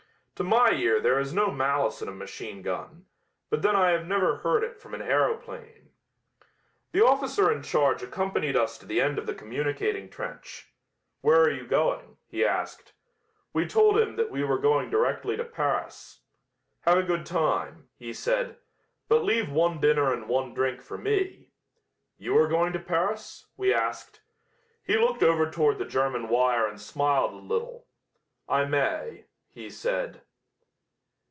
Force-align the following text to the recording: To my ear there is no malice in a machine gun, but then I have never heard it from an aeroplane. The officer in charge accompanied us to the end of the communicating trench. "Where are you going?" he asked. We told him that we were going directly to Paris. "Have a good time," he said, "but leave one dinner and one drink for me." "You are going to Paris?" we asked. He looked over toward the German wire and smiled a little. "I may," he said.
To 0.35 0.47
my 0.47 0.71
ear 0.71 0.99
there 0.99 1.19
is 1.19 1.35
no 1.35 1.51
malice 1.51 2.01
in 2.01 2.07
a 2.07 2.11
machine 2.11 2.63
gun, 2.63 3.05
but 3.51 3.61
then 3.61 3.75
I 3.75 3.91
have 3.91 4.07
never 4.07 4.37
heard 4.37 4.63
it 4.63 4.75
from 4.79 4.95
an 4.95 5.01
aeroplane. 5.03 5.91
The 6.93 7.05
officer 7.05 7.51
in 7.51 7.61
charge 7.61 8.01
accompanied 8.01 8.55
us 8.57 8.79
to 8.79 8.87
the 8.87 8.99
end 9.01 9.19
of 9.19 9.27
the 9.27 9.35
communicating 9.35 10.09
trench. 10.09 10.73
"Where 11.21 11.39
are 11.43 11.51
you 11.51 11.67
going?" 11.67 12.17
he 12.27 12.43
asked. 12.43 12.93
We 13.53 13.67
told 13.67 13.99
him 13.99 14.15
that 14.15 14.31
we 14.31 14.43
were 14.43 14.57
going 14.57 14.89
directly 14.89 15.37
to 15.37 15.43
Paris. 15.43 16.21
"Have 16.85 16.97
a 16.97 17.03
good 17.03 17.23
time," 17.27 17.87
he 17.99 18.11
said, 18.11 18.57
"but 19.07 19.23
leave 19.23 19.51
one 19.51 19.79
dinner 19.79 20.11
and 20.11 20.27
one 20.27 20.55
drink 20.55 20.81
for 20.81 20.97
me." 20.97 21.49
"You 22.17 22.35
are 22.39 22.47
going 22.47 22.73
to 22.73 22.79
Paris?" 22.79 23.45
we 23.57 23.71
asked. 23.71 24.21
He 24.83 24.97
looked 24.97 25.21
over 25.21 25.51
toward 25.51 25.77
the 25.77 25.85
German 25.85 26.29
wire 26.29 26.65
and 26.65 26.81
smiled 26.81 27.33
a 27.33 27.45
little. 27.45 27.85
"I 28.49 28.65
may," 28.65 29.25
he 29.51 29.69
said. 29.69 30.19